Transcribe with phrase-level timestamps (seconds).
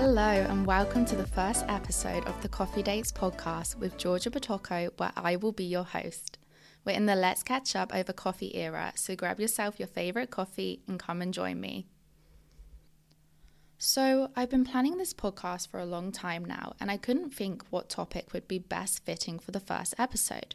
[0.00, 4.90] Hello, and welcome to the first episode of the Coffee Dates podcast with Georgia Batocco,
[4.96, 6.38] where I will be your host.
[6.86, 10.80] We're in the Let's Catch Up over coffee era, so grab yourself your favorite coffee
[10.88, 11.86] and come and join me.
[13.76, 17.62] So, I've been planning this podcast for a long time now, and I couldn't think
[17.68, 20.54] what topic would be best fitting for the first episode.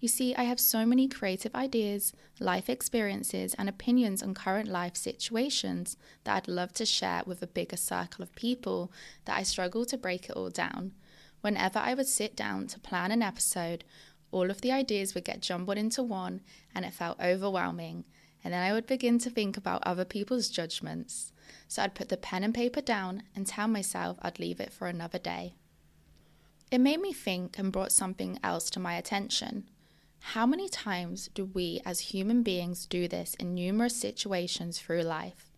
[0.00, 4.96] You see, I have so many creative ideas, life experiences, and opinions on current life
[4.96, 8.92] situations that I'd love to share with a bigger circle of people
[9.24, 10.92] that I struggle to break it all down.
[11.40, 13.84] Whenever I would sit down to plan an episode,
[14.30, 16.40] all of the ideas would get jumbled into one,
[16.74, 18.04] and it felt overwhelming.
[18.42, 21.32] And then I would begin to think about other people's judgments.
[21.66, 24.86] So I'd put the pen and paper down and tell myself I'd leave it for
[24.86, 25.54] another day.
[26.70, 29.68] It made me think and brought something else to my attention.
[30.20, 35.52] How many times do we as human beings do this in numerous situations through life?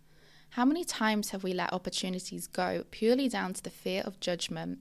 [0.51, 4.81] How many times have we let opportunities go purely down to the fear of judgment?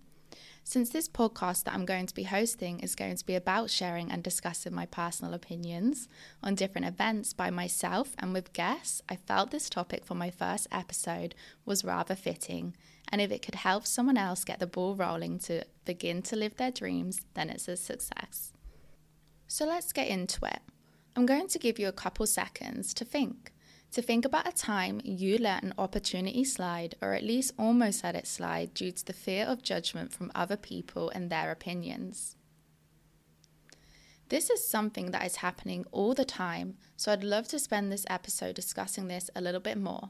[0.67, 4.11] Since this podcast that I'm going to be hosting is going to be about sharing
[4.11, 6.09] and discussing my personal opinions
[6.41, 10.65] on different events by myself and with guests, I felt this topic for my first
[10.71, 12.75] episode was rather fitting.
[13.09, 16.57] And if it could help someone else get the ball rolling to begin to live
[16.57, 18.51] their dreams, then it's a success.
[19.47, 20.61] So let's get into it.
[21.15, 23.53] I'm going to give you a couple seconds to think.
[23.95, 28.13] To think about a time you let an opportunity slide, or at least almost let
[28.13, 32.35] it slide, due to the fear of judgment from other people and their opinions.
[34.27, 38.05] This is something that is happening all the time, so I'd love to spend this
[38.09, 40.09] episode discussing this a little bit more.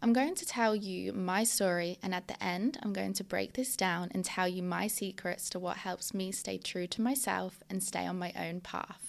[0.00, 3.54] I'm going to tell you my story, and at the end, I'm going to break
[3.54, 7.64] this down and tell you my secrets to what helps me stay true to myself
[7.68, 9.07] and stay on my own path.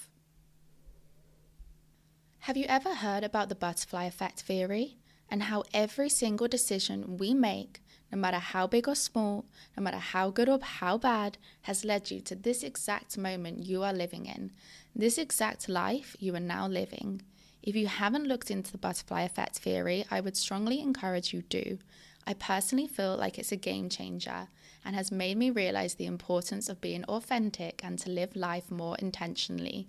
[2.50, 4.96] Have you ever heard about the butterfly effect theory
[5.30, 7.80] and how every single decision we make,
[8.10, 9.44] no matter how big or small,
[9.76, 13.84] no matter how good or how bad, has led you to this exact moment you
[13.84, 14.50] are living in,
[14.96, 17.22] this exact life you are now living?
[17.62, 21.62] If you haven't looked into the butterfly effect theory, I would strongly encourage you to
[21.62, 21.78] do.
[22.26, 24.48] I personally feel like it's a game changer
[24.84, 28.96] and has made me realize the importance of being authentic and to live life more
[28.98, 29.86] intentionally.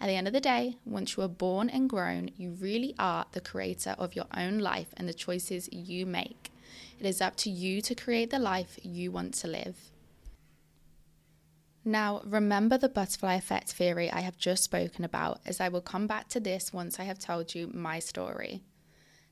[0.00, 3.26] At the end of the day, once you are born and grown, you really are
[3.32, 6.50] the creator of your own life and the choices you make.
[6.98, 9.76] It is up to you to create the life you want to live.
[11.84, 16.06] Now, remember the butterfly effect theory I have just spoken about, as I will come
[16.06, 18.62] back to this once I have told you my story.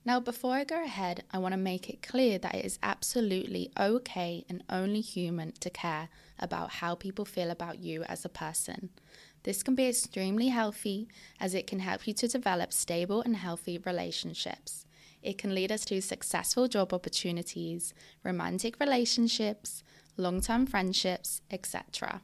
[0.04, 3.70] Now, before I go ahead, I want to make it clear that it is absolutely
[3.78, 8.91] okay and only human to care about how people feel about you as a person.
[9.42, 11.08] This can be extremely healthy
[11.41, 14.87] as it can help you to develop stable and healthy relationships.
[15.22, 17.92] It can lead us to successful job opportunities,
[18.22, 19.82] romantic relationships,
[20.16, 22.22] long term friendships, etc.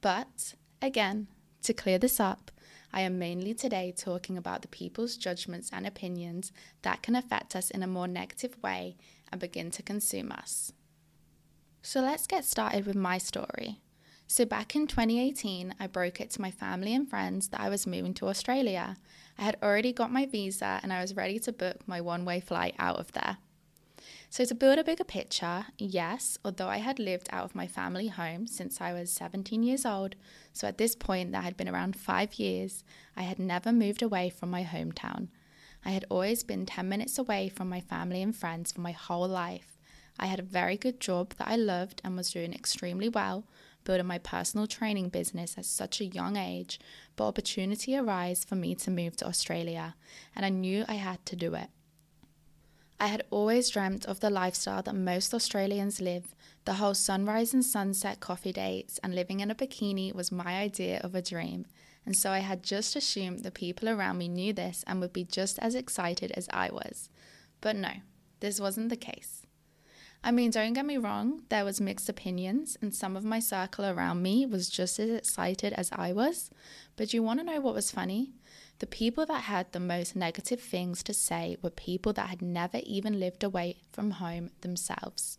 [0.00, 1.28] But again,
[1.62, 2.50] to clear this up,
[2.92, 7.70] I am mainly today talking about the people's judgments and opinions that can affect us
[7.70, 8.96] in a more negative way
[9.30, 10.72] and begin to consume us.
[11.82, 13.80] So let's get started with my story.
[14.30, 17.86] So, back in 2018, I broke it to my family and friends that I was
[17.86, 18.98] moving to Australia.
[19.38, 22.40] I had already got my visa and I was ready to book my one way
[22.40, 23.38] flight out of there.
[24.30, 28.08] So, to build a bigger picture, yes, although I had lived out of my family
[28.08, 30.16] home since I was 17 years old,
[30.52, 32.84] so at this point that had been around five years,
[33.16, 35.28] I had never moved away from my hometown.
[35.82, 39.26] I had always been 10 minutes away from my family and friends for my whole
[39.26, 39.78] life.
[40.18, 43.46] I had a very good job that I loved and was doing extremely well,
[43.84, 46.78] building my personal training business at such a young age,
[47.16, 49.94] but opportunity arose for me to move to Australia,
[50.36, 51.70] and I knew I had to do it.
[53.00, 56.34] I had always dreamt of the lifestyle that most Australians live.
[56.64, 61.00] The whole sunrise and sunset coffee dates and living in a bikini was my idea
[61.04, 61.66] of a dream.
[62.04, 65.24] And so I had just assumed the people around me knew this and would be
[65.24, 67.08] just as excited as I was.
[67.60, 67.92] But no,
[68.40, 69.46] this wasn't the case.
[70.24, 73.84] I mean, don't get me wrong, there was mixed opinions, and some of my circle
[73.84, 76.50] around me was just as excited as I was.
[76.96, 78.32] But you want to know what was funny?
[78.78, 82.80] The people that had the most negative things to say were people that had never
[82.84, 85.38] even lived away from home themselves.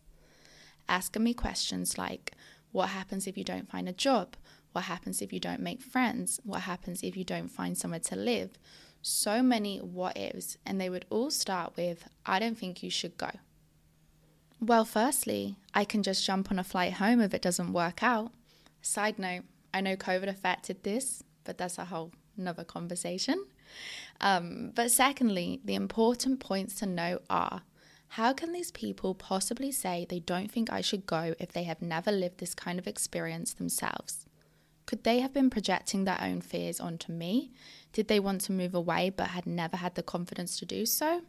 [0.88, 2.32] Asking me questions like,
[2.72, 4.36] what happens if you don't find a job?
[4.72, 6.38] What happens if you don't make friends?
[6.44, 8.58] What happens if you don't find somewhere to live?
[9.02, 13.16] So many what ifs, and they would all start with, I don't think you should
[13.16, 13.30] go.
[14.60, 18.32] Well, firstly, I can just jump on a flight home if it doesn't work out.
[18.82, 23.44] Side note, I know COVID affected this, but that's a whole another conversation.
[24.20, 27.62] Um, but secondly, the important points to note are
[28.08, 31.80] How can these people possibly say they don't think I should go if they have
[31.80, 34.26] never lived this kind of experience themselves?
[34.86, 37.52] Could they have been projecting their own fears onto me?
[37.92, 41.22] Did they want to move away but had never had the confidence to do so?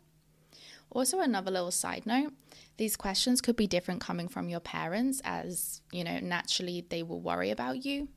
[0.89, 2.33] Also, another little side note
[2.77, 7.21] these questions could be different coming from your parents, as you know, naturally they will
[7.21, 8.07] worry about you.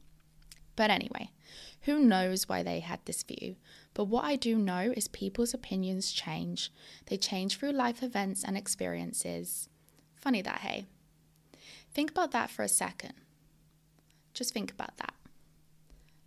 [0.77, 1.31] But anyway,
[1.83, 3.57] who knows why they had this view?
[3.93, 6.73] But what I do know is people's opinions change.
[7.07, 9.69] They change through life events and experiences.
[10.17, 10.87] Funny that, hey?
[11.93, 13.15] Think about that for a second.
[14.33, 15.15] Just think about that.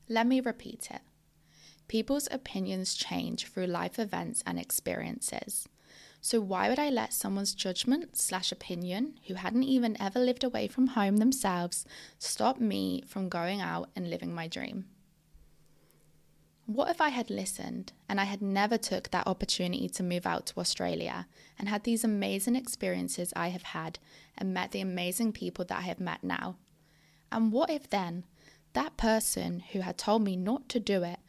[0.08, 1.02] Let me repeat it.
[1.88, 5.68] People's opinions change through life events and experiences.
[6.22, 10.68] So, why would I let someone's judgment slash opinion, who hadn't even ever lived away
[10.68, 11.86] from home themselves,
[12.18, 14.86] stop me from going out and living my dream?
[16.66, 20.48] What if I had listened and I had never took that opportunity to move out
[20.48, 21.26] to Australia
[21.58, 24.00] and had these amazing experiences I have had
[24.38, 26.58] and met the amazing people that I have met now?
[27.32, 28.26] And what if then
[28.74, 31.20] that person who had told me not to do it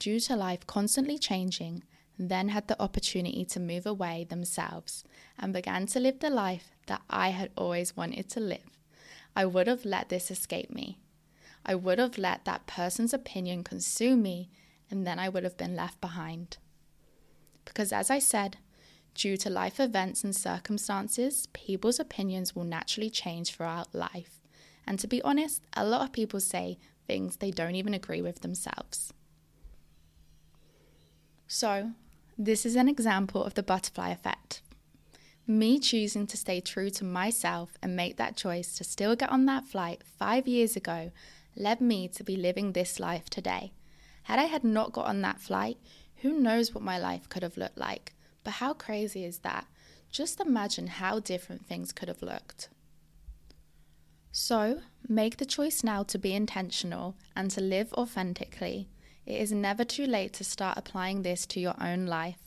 [0.00, 1.84] due to life constantly changing
[2.18, 5.04] then had the opportunity to move away themselves
[5.38, 8.78] and began to live the life that I had always wanted to live.
[9.36, 10.98] I would have let this escape me.
[11.64, 14.50] I would have let that person's opinion consume me,
[14.90, 16.56] and then I would have been left behind.
[17.64, 18.56] Because, as I said,
[19.14, 24.40] due to life events and circumstances, people's opinions will naturally change throughout life.
[24.86, 28.40] And to be honest, a lot of people say things they don't even agree with
[28.40, 29.12] themselves.
[31.46, 31.92] So,
[32.38, 34.62] this is an example of the butterfly effect.
[35.44, 39.44] Me choosing to stay true to myself and make that choice to still get on
[39.46, 41.10] that flight five years ago
[41.56, 43.72] led me to be living this life today.
[44.24, 45.78] Had I had not got on that flight,
[46.16, 48.12] who knows what my life could have looked like?
[48.44, 49.66] But how crazy is that?
[50.12, 52.68] Just imagine how different things could have looked.
[54.30, 58.88] So, make the choice now to be intentional and to live authentically
[59.28, 62.38] it is never too late to start applying this to your own life.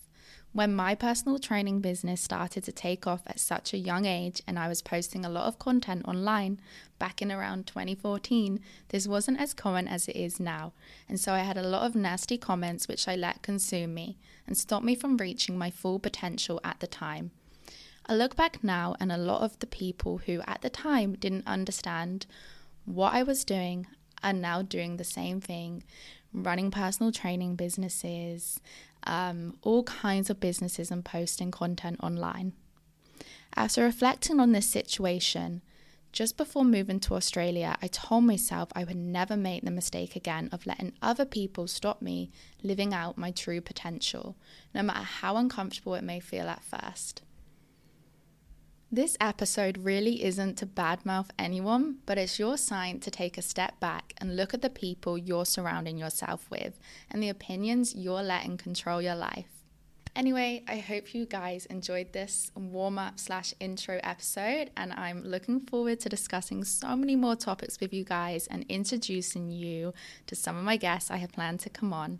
[0.51, 4.57] When my personal training business started to take off at such a young age and
[4.57, 6.59] I was posting a lot of content online
[6.97, 10.73] back in around 2014, this wasn't as common as it is now.
[11.07, 14.17] And so I had a lot of nasty comments which I let consume me
[14.47, 17.29] and stop me from reaching my full potential at the time.
[18.07, 21.45] I look back now and a lot of the people who at the time didn't
[21.45, 22.25] understand
[22.85, 23.85] what I was doing
[24.23, 25.83] are now doing the same thing,
[26.33, 28.59] running personal training businesses,
[29.03, 32.53] um, all kinds of businesses, and posting content online.
[33.55, 35.61] After reflecting on this situation,
[36.11, 40.49] just before moving to Australia, I told myself I would never make the mistake again
[40.51, 42.29] of letting other people stop me
[42.63, 44.35] living out my true potential,
[44.73, 47.21] no matter how uncomfortable it may feel at first.
[48.93, 53.79] This episode really isn't to badmouth anyone, but it's your sign to take a step
[53.79, 56.77] back and look at the people you're surrounding yourself with
[57.09, 59.47] and the opinions you're letting control your life.
[60.13, 65.61] Anyway, I hope you guys enjoyed this warm up slash intro episode, and I'm looking
[65.61, 69.93] forward to discussing so many more topics with you guys and introducing you
[70.27, 72.19] to some of my guests I have planned to come on.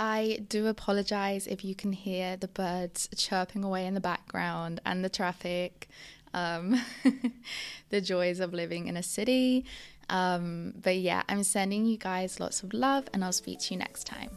[0.00, 5.04] I do apologize if you can hear the birds chirping away in the background and
[5.04, 5.90] the traffic,
[6.32, 6.80] um,
[7.90, 9.66] the joys of living in a city.
[10.08, 13.78] Um, but yeah, I'm sending you guys lots of love and I'll speak to you
[13.78, 14.30] next time.